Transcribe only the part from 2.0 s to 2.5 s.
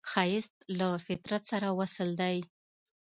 دی